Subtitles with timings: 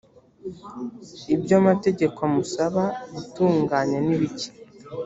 [1.35, 4.49] ibyo amategeko amusaba gutunganya nibike